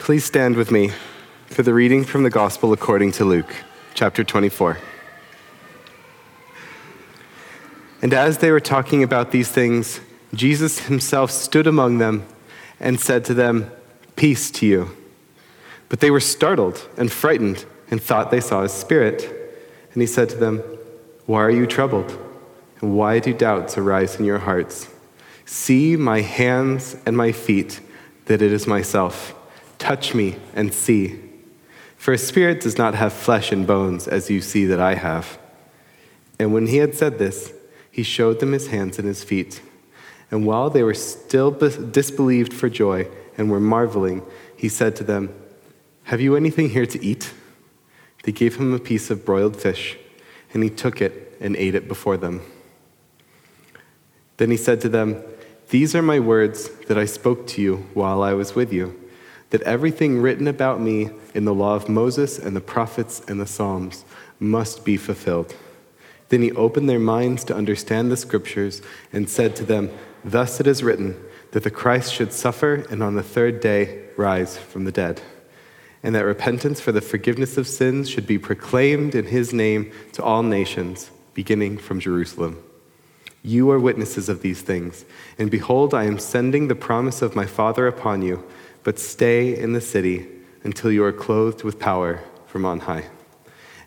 [0.00, 0.92] Please stand with me
[1.48, 3.54] for the reading from the Gospel according to Luke,
[3.92, 4.78] chapter 24.
[8.00, 10.00] And as they were talking about these things,
[10.32, 12.26] Jesus himself stood among them
[12.80, 13.70] and said to them,
[14.16, 14.96] Peace to you.
[15.90, 19.22] But they were startled and frightened and thought they saw a spirit.
[19.92, 20.62] And he said to them,
[21.26, 22.18] Why are you troubled?
[22.80, 24.88] And why do doubts arise in your hearts?
[25.44, 27.80] See my hands and my feet,
[28.24, 29.34] that it is myself.
[29.80, 31.18] Touch me and see.
[31.96, 35.38] For a spirit does not have flesh and bones, as you see that I have.
[36.38, 37.52] And when he had said this,
[37.90, 39.62] he showed them his hands and his feet.
[40.30, 44.22] And while they were still disbelieved for joy and were marveling,
[44.54, 45.34] he said to them,
[46.04, 47.32] Have you anything here to eat?
[48.24, 49.96] They gave him a piece of broiled fish,
[50.52, 52.42] and he took it and ate it before them.
[54.36, 55.22] Then he said to them,
[55.70, 58.99] These are my words that I spoke to you while I was with you,
[59.50, 63.46] that everything written about me in the law of Moses and the prophets and the
[63.46, 64.04] Psalms
[64.38, 65.54] must be fulfilled.
[66.30, 68.80] Then he opened their minds to understand the scriptures
[69.12, 69.90] and said to them,
[70.24, 71.20] Thus it is written
[71.50, 75.20] that the Christ should suffer and on the third day rise from the dead,
[76.02, 80.22] and that repentance for the forgiveness of sins should be proclaimed in his name to
[80.22, 82.62] all nations, beginning from Jerusalem.
[83.42, 85.04] You are witnesses of these things,
[85.38, 88.44] and behold, I am sending the promise of my Father upon you,
[88.82, 90.26] but stay in the city
[90.62, 93.04] until you are clothed with power from on high.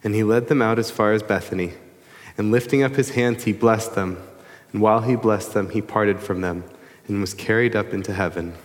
[0.04, 1.74] And he led them out as far as Bethany.
[2.38, 4.18] And lifting up his hands, he blessed them.
[4.72, 6.64] And while he blessed them, he parted from them
[7.08, 8.56] and was carried up into heaven.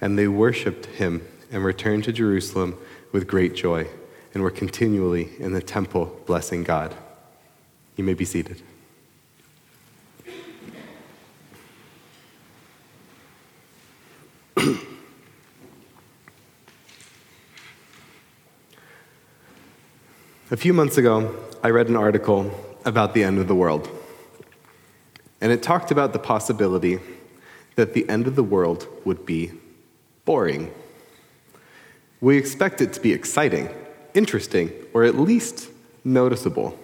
[0.00, 2.78] And they worshiped him and returned to Jerusalem
[3.12, 3.88] with great joy
[4.34, 6.94] and were continually in the temple blessing God.
[7.96, 8.62] You may be seated.
[20.52, 22.52] A few months ago, I read an article
[22.84, 23.88] about the end of the world.
[25.40, 26.98] And it talked about the possibility
[27.76, 29.52] that the end of the world would be
[30.26, 30.70] boring.
[32.20, 33.70] We expect it to be exciting,
[34.12, 35.70] interesting, or at least
[36.04, 36.78] noticeable.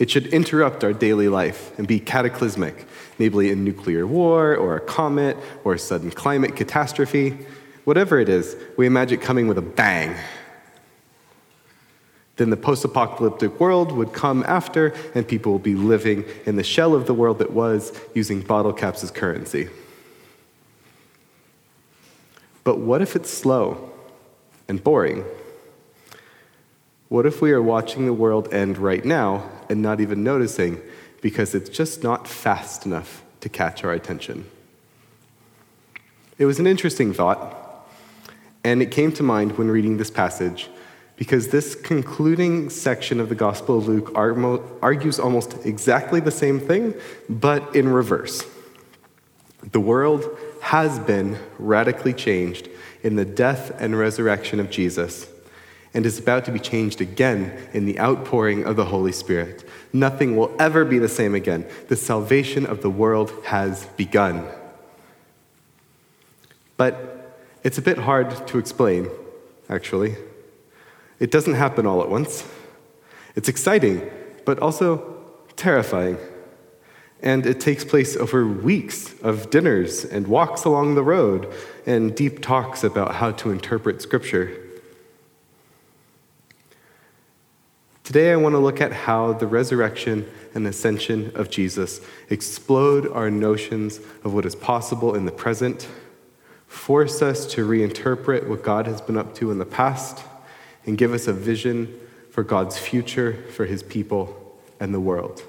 [0.00, 2.88] It should interrupt our daily life and be cataclysmic,
[3.20, 7.38] maybe a nuclear war, or a comet, or a sudden climate catastrophe.
[7.84, 10.16] Whatever it is, we imagine it coming with a bang
[12.36, 16.64] then the post apocalyptic world would come after, and people will be living in the
[16.64, 19.68] shell of the world that was, using bottle caps as currency.
[22.64, 23.90] But what if it's slow
[24.68, 25.24] and boring?
[27.08, 30.80] What if we are watching the world end right now and not even noticing
[31.20, 34.46] because it's just not fast enough to catch our attention?
[36.38, 37.86] It was an interesting thought,
[38.64, 40.68] and it came to mind when reading this passage
[41.16, 44.12] because this concluding section of the Gospel of Luke
[44.82, 46.94] argues almost exactly the same thing,
[47.28, 48.44] but in reverse.
[49.72, 50.24] The world
[50.60, 52.68] has been radically changed
[53.02, 55.28] in the death and resurrection of Jesus
[55.92, 59.66] and is about to be changed again in the outpouring of the Holy Spirit.
[59.92, 61.66] Nothing will ever be the same again.
[61.88, 64.48] The salvation of the world has begun.
[66.76, 69.08] But it's a bit hard to explain,
[69.68, 70.16] actually.
[71.24, 72.46] It doesn't happen all at once.
[73.34, 74.10] It's exciting,
[74.44, 75.22] but also
[75.56, 76.18] terrifying.
[77.22, 81.50] And it takes place over weeks of dinners and walks along the road
[81.86, 84.54] and deep talks about how to interpret Scripture.
[88.02, 93.30] Today, I want to look at how the resurrection and ascension of Jesus explode our
[93.30, 95.88] notions of what is possible in the present,
[96.66, 100.22] force us to reinterpret what God has been up to in the past
[100.86, 101.98] and give us a vision
[102.30, 105.42] for God's future for his people and the world.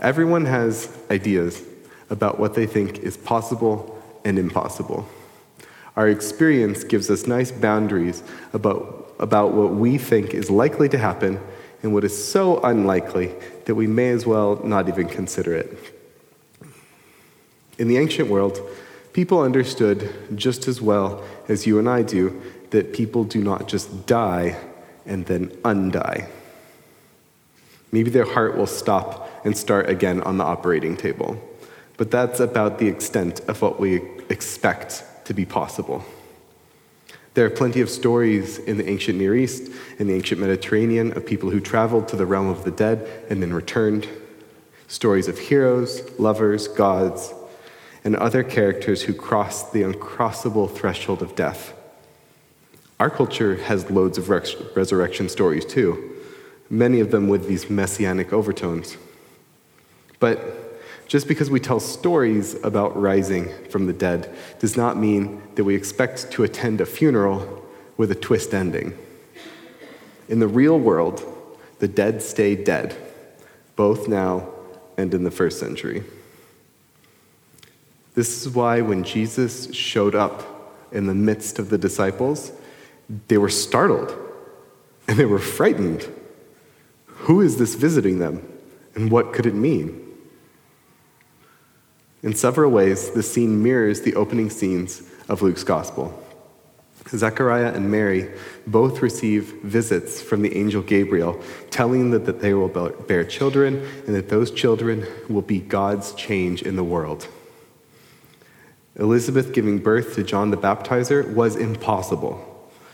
[0.00, 1.62] Everyone has ideas
[2.10, 5.08] about what they think is possible and impossible.
[5.96, 8.22] Our experience gives us nice boundaries
[8.52, 11.40] about, about what we think is likely to happen
[11.82, 13.34] and what is so unlikely
[13.64, 15.76] that we may as well not even consider it.
[17.78, 18.60] In the ancient world,
[19.18, 24.06] People understood just as well as you and I do that people do not just
[24.06, 24.56] die
[25.06, 26.22] and then undie.
[27.90, 31.36] Maybe their heart will stop and start again on the operating table.
[31.96, 33.96] But that's about the extent of what we
[34.28, 36.04] expect to be possible.
[37.34, 41.26] There are plenty of stories in the ancient Near East, in the ancient Mediterranean, of
[41.26, 44.08] people who traveled to the realm of the dead and then returned.
[44.86, 47.34] Stories of heroes, lovers, gods,
[48.04, 51.74] and other characters who cross the uncrossable threshold of death.
[53.00, 56.16] Our culture has loads of res- resurrection stories too,
[56.68, 58.96] many of them with these messianic overtones.
[60.20, 65.64] But just because we tell stories about rising from the dead does not mean that
[65.64, 67.64] we expect to attend a funeral
[67.96, 68.96] with a twist ending.
[70.28, 71.22] In the real world,
[71.78, 72.94] the dead stay dead,
[73.76, 74.48] both now
[74.98, 76.04] and in the first century.
[78.18, 80.42] This is why when Jesus showed up
[80.90, 82.50] in the midst of the disciples,
[83.28, 84.12] they were startled
[85.06, 86.04] and they were frightened.
[87.06, 88.42] Who is this visiting them
[88.96, 90.04] and what could it mean?
[92.24, 96.20] In several ways, the scene mirrors the opening scenes of Luke's gospel.
[97.10, 98.32] Zechariah and Mary
[98.66, 103.76] both receive visits from the angel Gabriel, telling them that they will bear children
[104.08, 107.28] and that those children will be God's change in the world.
[108.98, 112.44] Elizabeth giving birth to John the Baptizer was impossible.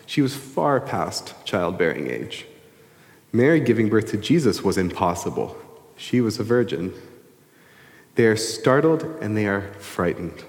[0.07, 2.47] She was far past childbearing age.
[3.33, 5.57] Mary giving birth to Jesus was impossible.
[5.97, 6.93] She was a virgin.
[8.17, 10.45] They are startled and they are frightened,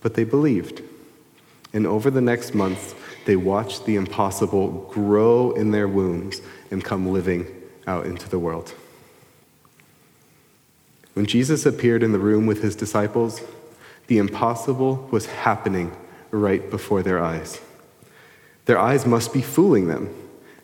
[0.00, 0.82] but they believed.
[1.72, 2.94] And over the next months,
[3.26, 6.40] they watched the impossible grow in their wombs
[6.70, 7.46] and come living
[7.86, 8.74] out into the world.
[11.12, 13.42] When Jesus appeared in the room with his disciples,
[14.08, 15.96] the impossible was happening
[16.30, 17.60] right before their eyes.
[18.64, 20.12] Their eyes must be fooling them.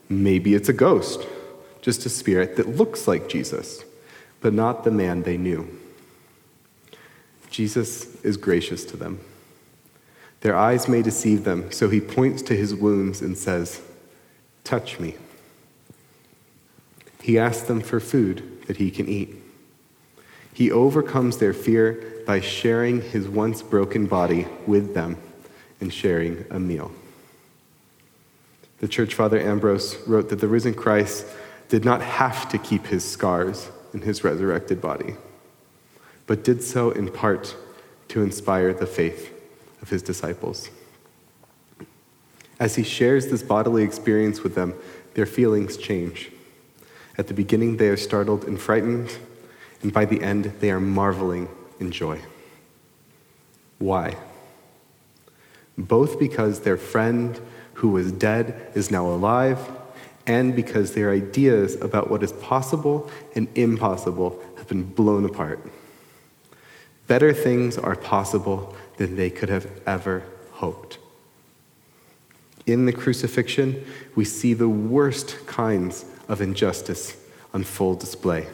[0.09, 1.27] Maybe it's a ghost,
[1.81, 3.85] just a spirit that looks like Jesus,
[4.41, 5.69] but not the man they knew.
[7.51, 9.21] Jesus is gracious to them.
[10.41, 13.81] Their eyes may deceive them, so he points to his wounds and says,
[14.65, 15.17] Touch me.
[17.23, 19.37] He asks them for food that he can eat.
[20.55, 25.19] He overcomes their fear by sharing his once broken body with them
[25.81, 26.93] and sharing a meal.
[28.79, 31.27] The church father Ambrose wrote that the risen Christ
[31.69, 35.17] did not have to keep his scars in his resurrected body,
[36.27, 37.57] but did so in part
[38.09, 39.33] to inspire the faith
[39.83, 40.71] of his disciples.
[42.61, 44.75] As he shares this bodily experience with them,
[45.15, 46.31] their feelings change.
[47.19, 49.19] At the beginning, they are startled and frightened,
[49.85, 51.47] and by the end, they are marveling
[51.79, 52.19] in joy.
[53.79, 54.17] Why?
[55.77, 57.39] Both because their friend
[57.75, 59.59] who was dead is now alive,
[60.27, 65.61] and because their ideas about what is possible and impossible have been blown apart.
[67.07, 70.23] Better things are possible than they could have ever
[70.53, 70.97] hoped.
[72.65, 73.85] In the crucifixion,
[74.15, 77.19] we see the worst kinds of injustice
[77.53, 78.47] on full display.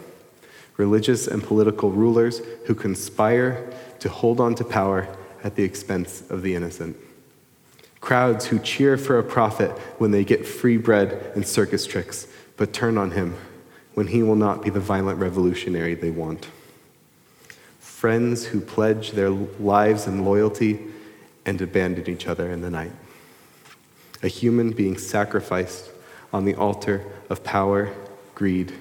[0.81, 5.07] Religious and political rulers who conspire to hold on to power
[5.45, 6.97] at the expense of the innocent.
[8.01, 12.73] Crowds who cheer for a prophet when they get free bread and circus tricks, but
[12.73, 13.37] turn on him
[13.93, 16.47] when he will not be the violent revolutionary they want
[18.01, 20.81] friends who pledge their lives and loyalty
[21.45, 22.93] and abandon each other in the night.
[24.23, 25.91] A human being sacrificed
[26.33, 27.95] on the altar of power,
[28.35, 28.73] greed,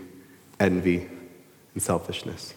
[0.57, 1.09] envy,
[1.74, 2.54] and selfishness.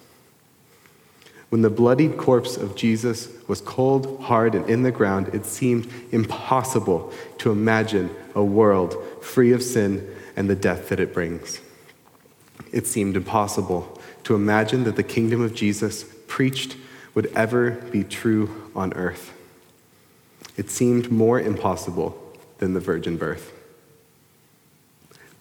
[1.51, 5.87] When the bloodied corpse of Jesus was cold, hard, and in the ground, it seemed
[6.11, 11.61] impossible to imagine a world free of sin and the death that it brings.
[12.73, 16.77] It seemed impossible to imagine that the kingdom of Jesus preached
[17.15, 19.35] would ever be true on earth.
[20.57, 22.19] It seemed more impossible
[22.59, 23.53] than the virgin birth.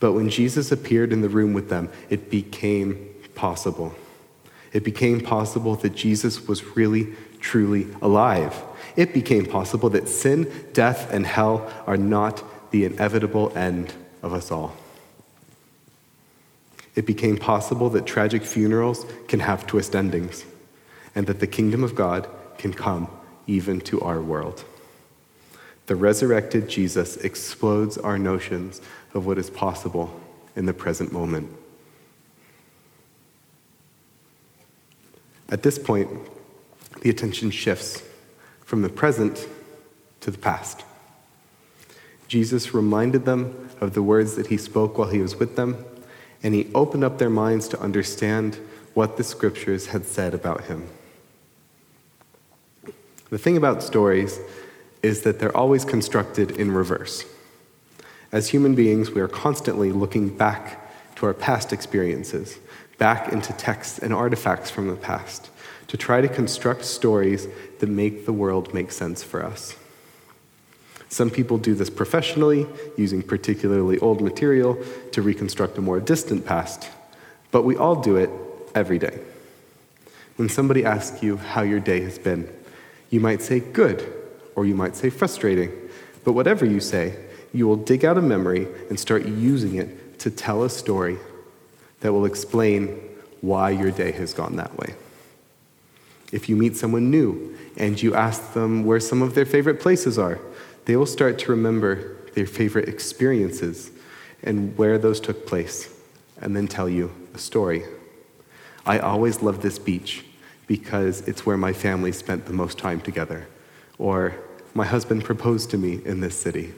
[0.01, 3.93] But when Jesus appeared in the room with them, it became possible.
[4.73, 7.09] It became possible that Jesus was really,
[7.39, 8.55] truly alive.
[8.95, 14.51] It became possible that sin, death, and hell are not the inevitable end of us
[14.51, 14.75] all.
[16.95, 20.45] It became possible that tragic funerals can have twist endings
[21.15, 23.07] and that the kingdom of God can come
[23.47, 24.63] even to our world.
[25.87, 28.81] The resurrected Jesus explodes our notions
[29.13, 30.19] of what is possible
[30.55, 31.49] in the present moment.
[35.51, 36.09] At this point,
[37.01, 38.01] the attention shifts
[38.65, 39.47] from the present
[40.21, 40.85] to the past.
[42.29, 45.83] Jesus reminded them of the words that he spoke while he was with them,
[46.41, 48.57] and he opened up their minds to understand
[48.93, 50.87] what the scriptures had said about him.
[53.29, 54.39] The thing about stories
[55.03, 57.25] is that they're always constructed in reverse.
[58.31, 62.59] As human beings, we are constantly looking back to our past experiences,
[63.01, 65.49] back into texts and artifacts from the past,
[65.87, 67.47] to try to construct stories
[67.79, 69.75] that make the world make sense for us.
[71.09, 72.67] Some people do this professionally,
[72.99, 74.77] using particularly old material
[75.13, 76.91] to reconstruct a more distant past,
[77.49, 78.29] but we all do it
[78.75, 79.19] every day.
[80.35, 82.47] When somebody asks you how your day has been,
[83.09, 84.13] you might say good,
[84.55, 85.71] or you might say frustrating,
[86.23, 87.15] but whatever you say,
[87.51, 91.17] you will dig out a memory and start using it to tell a story
[92.01, 92.99] that will explain
[93.41, 94.93] why your day has gone that way.
[96.31, 100.19] If you meet someone new and you ask them where some of their favorite places
[100.19, 100.39] are,
[100.85, 103.91] they will start to remember their favorite experiences
[104.43, 105.93] and where those took place,
[106.39, 107.83] and then tell you a story.
[108.85, 110.25] I always love this beach
[110.65, 113.47] because it's where my family spent the most time together.
[113.99, 114.33] Or,
[114.73, 116.73] my husband proposed to me in this city.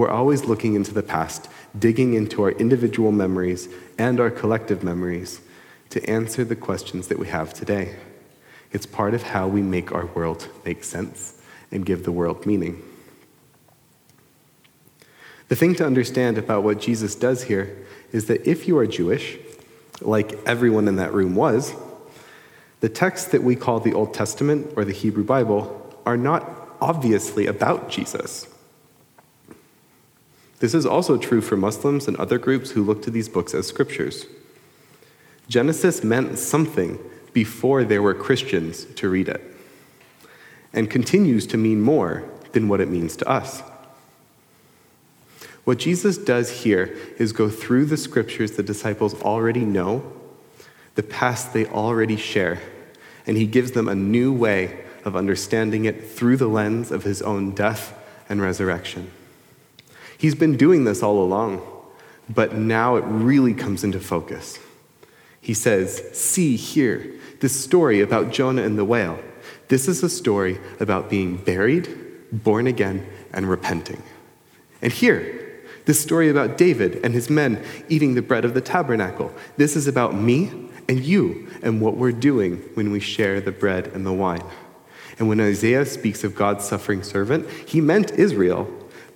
[0.00, 1.46] We're always looking into the past,
[1.78, 5.42] digging into our individual memories and our collective memories
[5.90, 7.96] to answer the questions that we have today.
[8.72, 12.82] It's part of how we make our world make sense and give the world meaning.
[15.48, 19.36] The thing to understand about what Jesus does here is that if you are Jewish,
[20.00, 21.74] like everyone in that room was,
[22.80, 27.44] the texts that we call the Old Testament or the Hebrew Bible are not obviously
[27.46, 28.48] about Jesus.
[30.60, 33.66] This is also true for Muslims and other groups who look to these books as
[33.66, 34.26] scriptures.
[35.48, 36.98] Genesis meant something
[37.32, 39.42] before there were Christians to read it,
[40.72, 43.62] and continues to mean more than what it means to us.
[45.64, 50.12] What Jesus does here is go through the scriptures the disciples already know,
[50.94, 52.60] the past they already share,
[53.26, 57.22] and he gives them a new way of understanding it through the lens of his
[57.22, 57.96] own death
[58.28, 59.10] and resurrection.
[60.20, 61.62] He's been doing this all along,
[62.28, 64.58] but now it really comes into focus.
[65.40, 69.18] He says, See here, this story about Jonah and the whale.
[69.68, 71.88] This is a story about being buried,
[72.30, 74.02] born again, and repenting.
[74.82, 79.32] And here, this story about David and his men eating the bread of the tabernacle.
[79.56, 83.86] This is about me and you and what we're doing when we share the bread
[83.86, 84.44] and the wine.
[85.18, 88.68] And when Isaiah speaks of God's suffering servant, he meant Israel,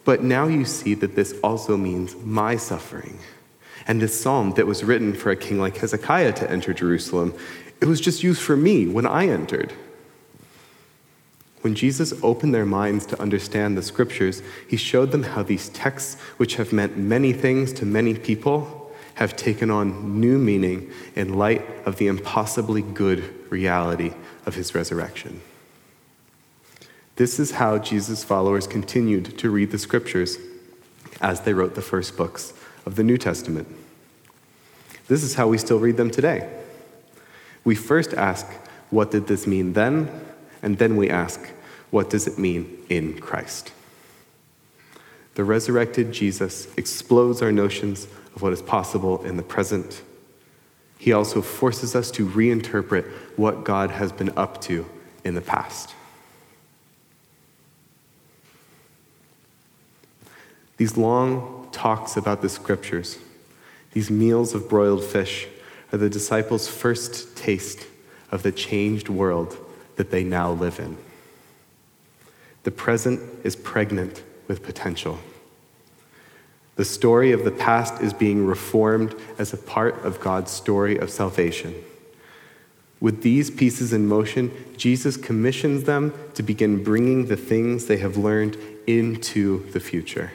[0.05, 3.19] but now you see that this also means my suffering.
[3.87, 7.35] And this psalm that was written for a king like Hezekiah to enter Jerusalem,
[7.81, 9.73] it was just used for me when I entered.
[11.61, 16.21] When Jesus opened their minds to understand the scriptures, he showed them how these texts,
[16.37, 21.65] which have meant many things to many people, have taken on new meaning in light
[21.87, 24.13] of the impossibly good reality
[24.45, 25.41] of his resurrection.
[27.17, 30.39] This is how Jesus' followers continued to read the scriptures
[31.21, 32.53] as they wrote the first books
[32.85, 33.69] of the New Testament.
[35.07, 36.51] This is how we still read them today.
[37.63, 38.47] We first ask,
[38.91, 40.11] What did this mean then?
[40.63, 41.41] And then we ask,
[41.91, 43.73] What does it mean in Christ?
[45.35, 50.03] The resurrected Jesus explodes our notions of what is possible in the present.
[50.99, 54.87] He also forces us to reinterpret what God has been up to
[55.23, 55.95] in the past.
[60.77, 63.19] These long talks about the scriptures,
[63.93, 65.47] these meals of broiled fish,
[65.93, 67.87] are the disciples' first taste
[68.31, 69.57] of the changed world
[69.97, 70.97] that they now live in.
[72.65, 75.19] The present is pregnant with potential.
[76.77, 81.11] The story of the past is being reformed as a part of God's story of
[81.11, 81.75] salvation.
[83.01, 88.17] With these pieces in motion, Jesus commissions them to begin bringing the things they have
[88.17, 90.33] learned into the future.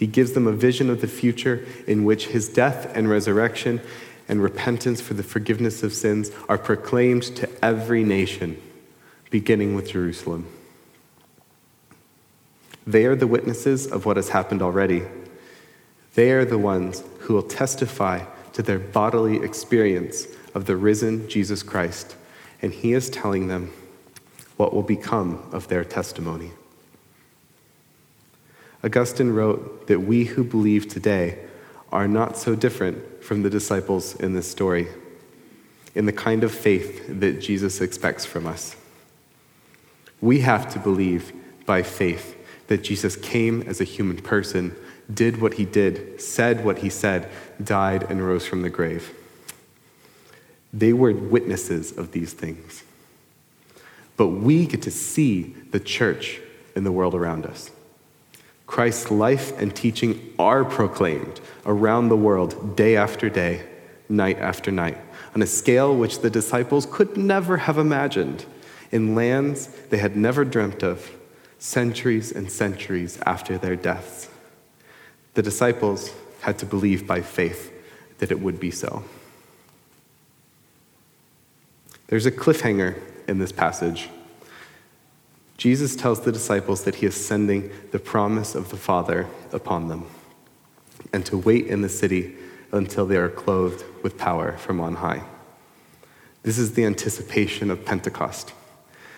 [0.00, 3.82] He gives them a vision of the future in which his death and resurrection
[4.30, 8.58] and repentance for the forgiveness of sins are proclaimed to every nation,
[9.28, 10.46] beginning with Jerusalem.
[12.86, 15.02] They are the witnesses of what has happened already.
[16.14, 21.62] They are the ones who will testify to their bodily experience of the risen Jesus
[21.62, 22.16] Christ,
[22.62, 23.70] and he is telling them
[24.56, 26.52] what will become of their testimony.
[28.82, 31.38] Augustine wrote that we who believe today
[31.92, 34.88] are not so different from the disciples in this story,
[35.94, 38.76] in the kind of faith that Jesus expects from us.
[40.20, 41.32] We have to believe
[41.66, 42.36] by faith
[42.68, 44.74] that Jesus came as a human person,
[45.12, 47.28] did what he did, said what he said,
[47.62, 49.12] died, and rose from the grave.
[50.72, 52.84] They were witnesses of these things.
[54.16, 56.40] But we get to see the church
[56.76, 57.70] in the world around us.
[58.70, 63.66] Christ's life and teaching are proclaimed around the world day after day,
[64.08, 64.96] night after night,
[65.34, 68.46] on a scale which the disciples could never have imagined,
[68.92, 71.10] in lands they had never dreamt of,
[71.58, 74.28] centuries and centuries after their deaths.
[75.34, 76.12] The disciples
[76.42, 77.72] had to believe by faith
[78.18, 79.02] that it would be so.
[82.06, 84.10] There's a cliffhanger in this passage.
[85.60, 90.06] Jesus tells the disciples that he is sending the promise of the Father upon them
[91.12, 92.34] and to wait in the city
[92.72, 95.22] until they are clothed with power from on high.
[96.44, 98.54] This is the anticipation of Pentecost,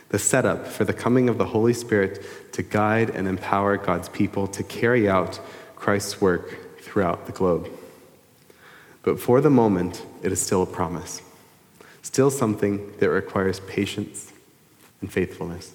[0.08, 2.20] the setup for the coming of the Holy Spirit
[2.54, 5.38] to guide and empower God's people to carry out
[5.76, 7.70] Christ's work throughout the globe.
[9.04, 11.22] But for the moment, it is still a promise,
[12.02, 14.32] still something that requires patience
[15.00, 15.74] and faithfulness.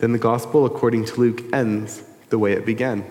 [0.00, 3.04] Then the gospel, according to Luke, ends the way it began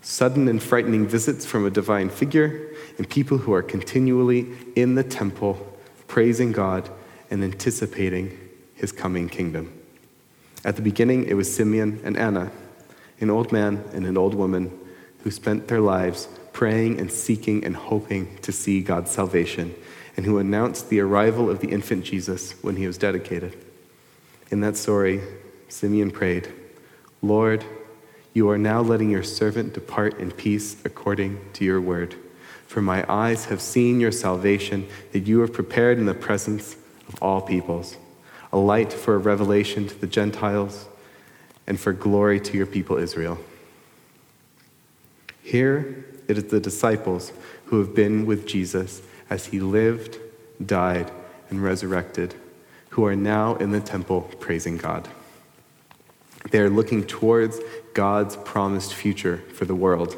[0.00, 5.04] sudden and frightening visits from a divine figure, and people who are continually in the
[5.04, 6.88] temple praising God
[7.30, 8.36] and anticipating
[8.74, 9.72] his coming kingdom.
[10.64, 12.50] At the beginning, it was Simeon and Anna,
[13.20, 14.76] an old man and an old woman
[15.24, 19.74] who spent their lives praying and seeking and hoping to see God's salvation,
[20.16, 23.56] and who announced the arrival of the infant Jesus when he was dedicated.
[24.50, 25.20] In that story,
[25.68, 26.52] Simeon prayed,
[27.22, 27.64] Lord,
[28.34, 32.14] you are now letting your servant depart in peace according to your word.
[32.66, 36.76] For my eyes have seen your salvation that you have prepared in the presence
[37.08, 37.96] of all peoples,
[38.52, 40.86] a light for a revelation to the Gentiles
[41.66, 43.38] and for glory to your people Israel.
[45.42, 47.32] Here it is the disciples
[47.66, 50.18] who have been with Jesus as he lived,
[50.64, 51.10] died,
[51.50, 52.34] and resurrected,
[52.90, 55.08] who are now in the temple praising God.
[56.50, 57.60] They are looking towards
[57.94, 60.16] God's promised future for the world.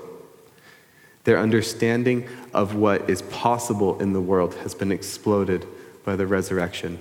[1.25, 5.67] Their understanding of what is possible in the world has been exploded
[6.05, 6.99] by the resurrection.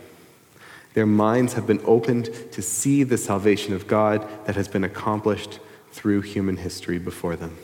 [0.93, 5.59] Their minds have been opened to see the salvation of God that has been accomplished
[5.91, 7.57] through human history before them.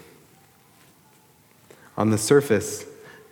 [1.97, 2.85] On the surface,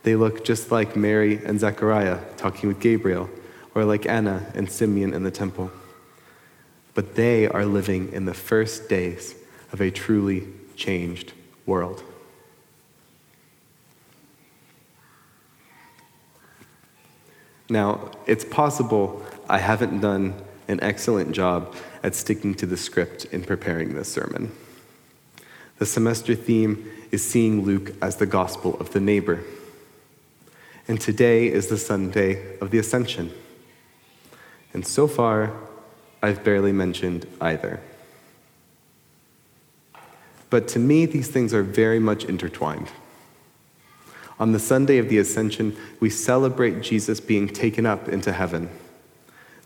[0.04, 3.30] they look just like Mary and Zechariah talking with Gabriel,
[3.76, 5.72] or like Anna and Simeon in the temple.
[6.93, 9.36] But they are living in the first days
[9.71, 11.34] of a truly changed
[11.65, 12.03] world.
[17.69, 20.36] Now, it's possible I haven't done
[20.67, 24.51] an excellent job at sticking to the script in preparing this sermon.
[25.79, 29.43] The semester theme is seeing Luke as the gospel of the neighbor.
[30.88, 33.32] And today is the Sunday of the Ascension.
[34.73, 35.53] And so far,
[36.23, 37.81] I've barely mentioned either.
[40.49, 42.88] But to me, these things are very much intertwined.
[44.39, 48.69] On the Sunday of the Ascension, we celebrate Jesus being taken up into heaven.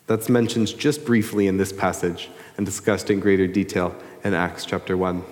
[0.07, 4.97] That's mentioned just briefly in this passage and discussed in greater detail in Acts chapter
[4.97, 5.23] 1.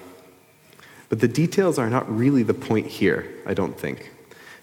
[1.10, 4.12] But the details are not really the point here, I don't think.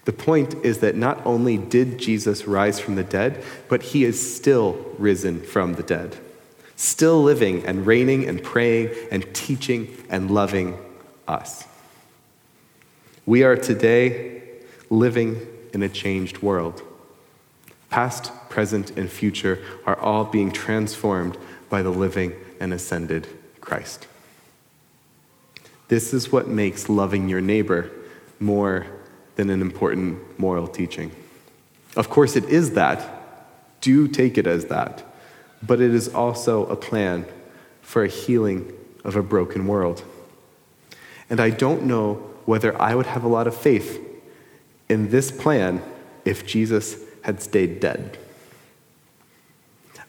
[0.05, 4.37] The point is that not only did Jesus rise from the dead, but he is
[4.37, 6.19] still risen from the dead
[6.77, 10.77] still living and reigning and praying and teaching and loving
[11.29, 11.65] us.
[13.27, 14.43] We are today
[14.91, 16.83] living in a changed world.
[17.91, 21.37] Past, present, and future are all being transformed
[21.69, 23.27] by the living and ascended
[23.61, 24.07] Christ.
[25.89, 27.91] This is what makes loving your neighbor
[28.41, 28.87] more
[29.37, 31.13] than an important moral teaching.
[31.97, 33.81] Of course, it is that.
[33.81, 35.12] Do take it as that
[35.63, 37.27] but it is also a plan
[37.83, 38.73] for a healing
[39.05, 40.03] of a broken world.
[41.31, 44.01] And I don't know whether I would have a lot of faith
[44.89, 45.83] in this plan
[46.25, 48.19] if Jesus had stayed dead.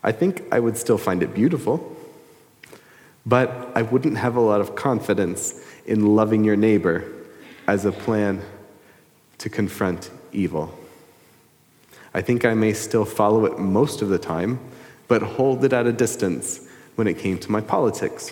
[0.03, 1.95] I think I would still find it beautiful,
[3.25, 7.09] but I wouldn't have a lot of confidence in loving your neighbor
[7.67, 8.41] as a plan
[9.37, 10.77] to confront evil.
[12.13, 14.59] I think I may still follow it most of the time
[15.13, 16.59] but hold it at a distance
[16.95, 18.31] when it came to my politics,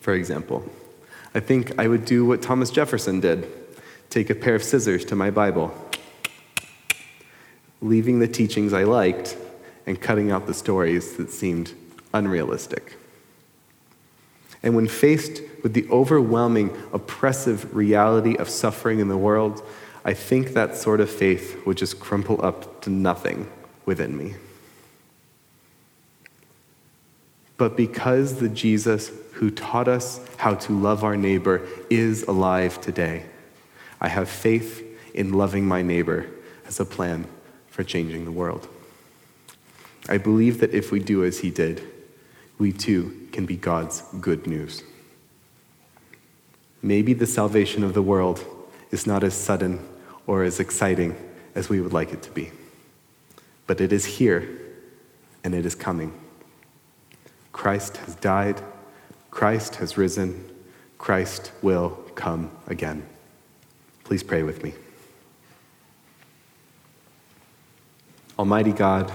[0.00, 0.62] for example.
[1.34, 3.50] I think I would do what Thomas Jefferson did
[4.10, 5.72] take a pair of scissors to my Bible,
[7.80, 9.38] leaving the teachings I liked
[9.86, 11.72] and cutting out the stories that seemed
[12.12, 12.98] unrealistic.
[14.62, 19.62] And when faced with the overwhelming, oppressive reality of suffering in the world,
[20.04, 23.50] I think that sort of faith would just crumple up to nothing
[23.86, 24.34] within me.
[27.58, 33.24] But because the Jesus who taught us how to love our neighbor is alive today.
[34.00, 36.26] I have faith in loving my neighbor
[36.66, 37.26] as a plan
[37.68, 38.68] for changing the world.
[40.08, 41.82] I believe that if we do as he did,
[42.58, 44.82] we too can be God's good news.
[46.82, 48.44] Maybe the salvation of the world
[48.90, 49.86] is not as sudden
[50.26, 51.16] or as exciting
[51.54, 52.50] as we would like it to be,
[53.66, 54.48] but it is here
[55.44, 56.12] and it is coming.
[57.52, 58.60] Christ has died,
[59.30, 60.50] Christ has risen,
[60.98, 63.06] Christ will come again.
[64.04, 64.74] Please pray with me.
[68.38, 69.12] Almighty God,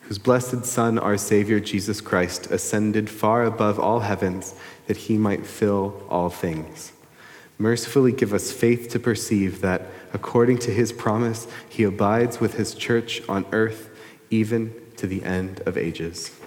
[0.00, 4.54] whose blessed Son, our Savior Jesus Christ, ascended far above all heavens
[4.86, 6.92] that he might fill all things.
[7.58, 12.74] Mercifully give us faith to perceive that, according to his promise, he abides with his
[12.74, 13.88] church on earth
[14.28, 16.38] even to the end of ages.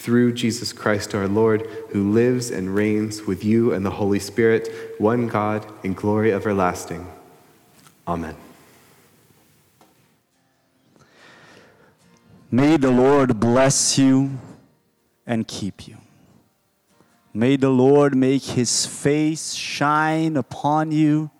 [0.00, 4.94] Through Jesus Christ our Lord, who lives and reigns with you and the Holy Spirit,
[4.96, 7.06] one God, in glory everlasting.
[8.08, 8.34] Amen.
[12.50, 14.38] May the Lord bless you
[15.26, 15.98] and keep you.
[17.34, 21.30] May the Lord make his face shine upon you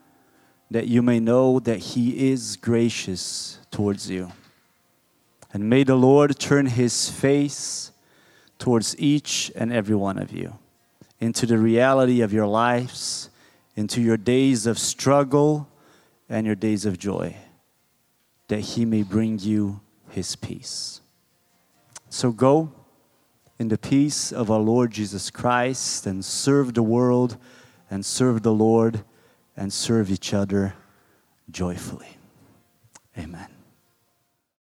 [0.71, 4.33] that you may know that he is gracious towards you.
[5.51, 7.91] And may the Lord turn his face
[8.61, 10.57] towards each and every one of you
[11.19, 13.31] into the reality of your lives,
[13.75, 15.69] into your days of struggle
[16.29, 17.35] and your days of joy,
[18.49, 21.01] that he may bring you his peace.
[22.09, 22.73] So go
[23.59, 27.37] in the peace of our Lord Jesus Christ and serve the world
[27.91, 29.05] and serve the Lord
[29.57, 30.75] and serve each other
[31.51, 32.17] joyfully.
[33.19, 33.60] Amen.